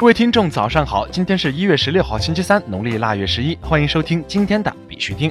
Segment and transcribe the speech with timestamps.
[0.00, 1.06] 各位听众，早上好！
[1.08, 3.54] 今天是一月十六号，星期三，农历腊月十一。
[3.60, 5.30] 欢迎收听今天的必须听。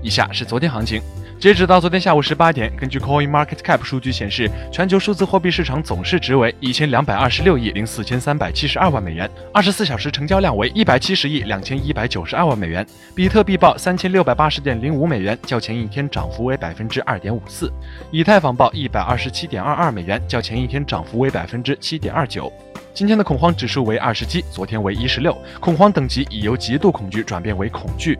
[0.00, 1.02] 以下是昨天行情。
[1.40, 12.86] 截止到昨天下午十八点，根据 Coin Market Cap 数据显示，全球数字货币市场总市值为一千两百二十六亿零四千三百七十二万美元，二十四小时成交量为一百七十亿两千一百九十二万美元。
[13.14, 17.72] 比特币报三千六百八十点零五美元，较前一天涨幅为百分之二点五四。
[18.10, 22.52] 以太坊报一百二十七点二二美元，较前一天涨幅为百分之七点二九。
[22.92, 28.18] 今天的恐慌指数为二十七，昨天为一十六，恐慌等级已由极度恐惧转变为恐惧。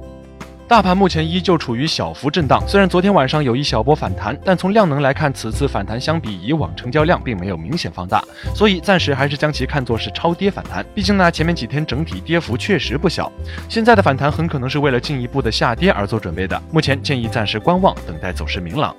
[0.71, 8.23] 大盘目前依旧处于小幅震荡，虽然昨天晚上有一小波反弹，但从量能来看，此次反弹相比以往成交量并没有明显放大，
[8.55, 10.87] 所以暂时还是将其看作是超跌反弹。
[10.95, 13.33] 毕竟呢，前面几天整体跌幅确实不小，
[13.69, 16.63] 现在的反弹很可能是为了进一步的下跌而做准备的。
[16.71, 18.95] 目前建议暂时观望，等待走势明朗。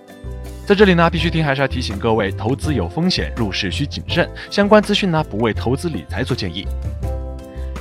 [0.66, 4.30] 在这里呢，必须听还是要提醒各位，投资有风险，入市需谨慎。
[4.50, 6.68] 相关资讯呢，不为投资理财做建议。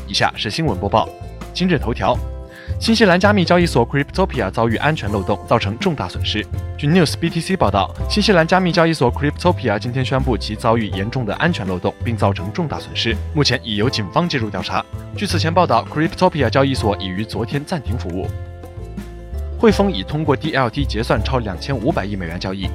[0.07, 1.09] 以下是新闻播报，
[1.53, 2.17] 今日头条。
[2.79, 6.45] 新西兰加密交易所 Cryptopia 遭遇安全漏洞，造成重大损失。
[6.79, 14.85] 据 News BTC 报道，新西兰加密交易所 Cryptopia 今天宣布其遭遇严重的安全漏洞，并造成重大损失，目前已由警方介入调查。
[15.17, 18.27] 据此前报道，Cryptopia 交易所已于昨天暂停服务。
[19.61, 22.67] 汇丰已通过 DLT 结算超两千五百亿美元交易。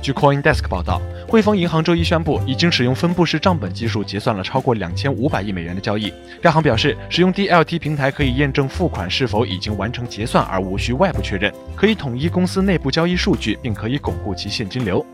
[0.00, 6.10] 据 CoinDesk 报道，汇丰银行周一宣布，已经使用分布式账本技术结算了超过两千五百亿美元的交易。
[6.40, 15.04] 该行表示，使用 DLT 平台可以验证付款是否已经完成结算，而无需外部确认，可以统一公司内部交易数据，并可以巩固其现金流。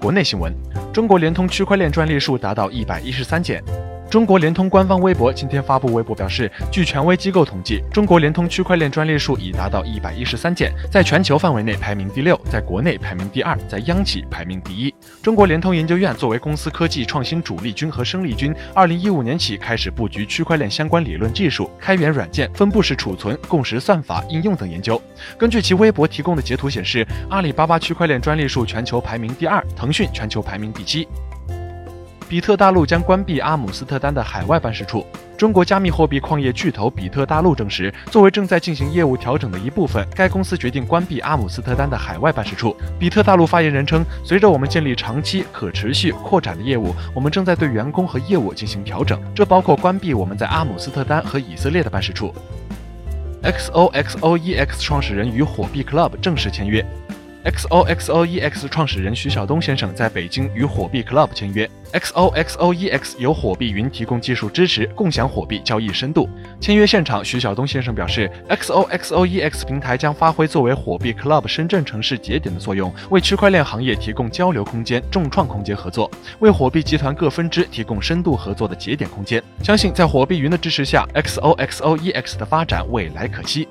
[0.00, 0.50] 国内新闻：
[0.94, 3.62] 中国联通区块链专利数达到一百一十三件。
[4.16, 14.94] 中国联通官方微博今天发布微博表示，据权威机构统计，中国联通区块链专利数已达到一百一十三件，在全球范围内排名第六，在国内排名第二，在央企排名第一。
[15.22, 24.98] 中国联通研究院作为公司科技创新主力军和生力军，二零一五年起开始布局区块链相关理论技术、开源软件、分布式储存、共识算法应用等研究。
[25.36, 31.06] 根据其微博提供的截图显示，阿里巴巴区块链专利数全球排名第二，腾讯全球排名第七。
[32.28, 35.06] 比特大陆将关闭阿姆斯特丹的海外办事处。
[35.36, 42.74] 中国加密货币矿业巨头比特大陆证实，作为正在进行业务调整的一部分，该公司决定关闭阿姆斯特丹的海外办事处。
[42.98, 52.34] 比特大陆发言人称，随着我们建立长期可持续扩展的业务，我们正在对员工和业务进行调整，这包括关闭我们在阿姆斯特丹和以色列的办事处。
[53.42, 56.84] XOXOEX 创始人与火币 Club 正式签约。
[57.46, 61.70] XOXOEX 创始人徐晓东先生在北京与火币 Club 签约。
[61.92, 66.28] XOXOEX 由火币云提供技术支持，共享火币交易深度。
[66.60, 79.40] 签约现场，徐晓东先生表示，XOXOEX 平台将发挥作为火币 Club 深圳城市节点的作用，为区块链行业提供交流空间、众创空间合作，为火币集团各分支提供深度合作的节点空间。
[79.62, 83.68] 相信在火币云的支持下，XOXOEX 的发展未来可期。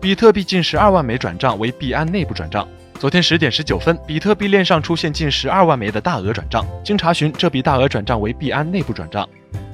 [0.00, 2.66] 比特币近十二万枚转账为币安内部转账。
[3.00, 6.64] 昨天十点十九分，比特币链上出现近十二万枚的大额转账。
[6.84, 9.28] 经查询，这笔大额转账为币安内部转账。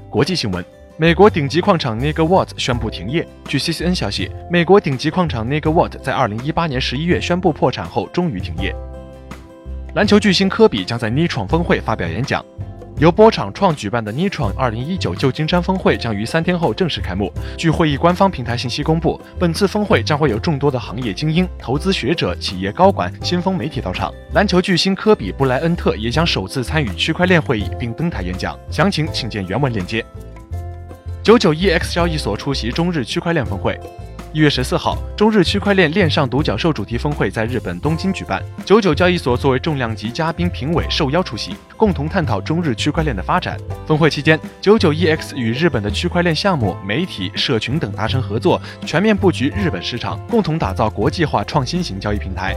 [0.08, 0.64] 国际新闻：
[0.96, 3.26] 美国顶级矿场 Nigger Watt 宣布停业。
[3.46, 8.74] 据 CCN 消息，美国顶级矿场 Nigger Watt 在二零一八年十一月宣布破产后，终于停业。
[9.94, 12.42] 篮球巨星科比将在 Nitron 峰会发表演讲。
[12.98, 17.32] 由波场创举办的 Nitron 2019旧金山峰会将于三天后正式开幕。
[17.58, 24.12] 据会议官方平台信息公布，本次峰会将会有众多的行业精英、投资学者、企业高管、先锋媒体到场。
[24.32, 28.56] 篮球巨星科比·布莱恩特也将首次参与区块链会议并登台演讲。
[28.70, 30.04] 详情请见原文链接。
[31.20, 33.78] 九九 EX 交易所出席中日区块链峰会。
[34.34, 38.42] 一月十四号，中日区块链链上独角兽主题峰会在日本东京举办。
[38.64, 43.56] 九九交易所作为重量级嘉宾评委受邀出席，共同探讨中日区块链的发展。
[43.86, 52.56] 峰会期间，九九 EX 与日本的区块链项目、媒体、社群等达成合作，全面布局日本市场，共同打造国际化创新型交易平台。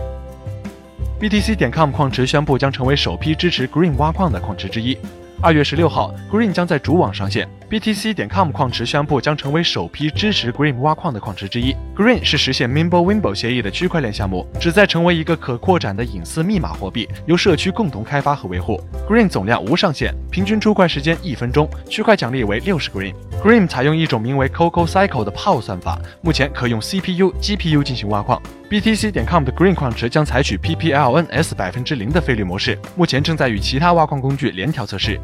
[1.20, 4.98] BTC 点 com 矿池宣布将成为首批支持 Green 挖矿的矿池之一。
[5.44, 7.48] 二月十六号，Green 将在主网上线。
[7.70, 11.76] BTC 点 com 矿池宣布将成为首批支持 Green 挖矿的矿池之一。
[11.94, 18.82] Green 是实现 Mimblewimble 协议的区块链项目，旨在成为一个可扩展的隐私密码货币，由社区共同开发和维护。
[19.06, 23.14] Green 总量无上限，平均出块时间一分钟，区块奖励为六十 Green。
[23.44, 28.42] Green 采用一种名为 Coco Cycle 的 POW 算法，目前可用 CPU、GPU 进行挖矿。
[28.70, 35.20] BTC 点 com 的 Green 矿池将采取 PPLNS 百分之零的费率模式，目前正在与其他挖矿工具联调测试。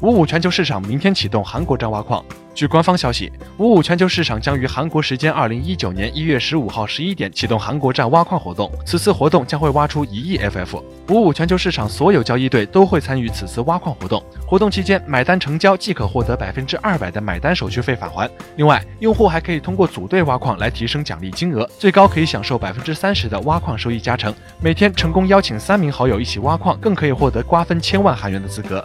[0.00, 2.24] 五五全球市场明天启动韩国站挖矿。
[2.54, 8.70] 据官方消息，五五全球市场将于韩国时间二零一九年一月十五号十一点启动韩国站挖矿活动。
[8.84, 10.80] 此次活动将会挖出一亿 FF。
[11.08, 14.22] 五五全球市场所有交易队都会参与此次挖矿活动。
[14.46, 18.28] 活动期间买单成交即可获得百分之二百的买单手续费返还。
[18.56, 24.32] 另外，用户还可以通过组队挖矿来提升奖励金额，最高可以享受百分之三十的挖矿收益加成。
[24.60, 28.84] 每天成功邀请三名好友一起挖矿，更可以获得瓜分千万韩元的资格。